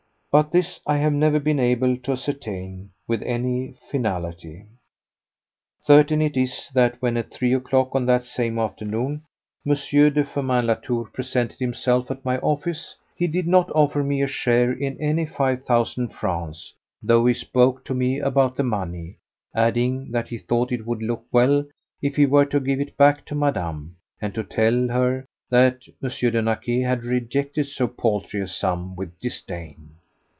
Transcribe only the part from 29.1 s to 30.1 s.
disdain.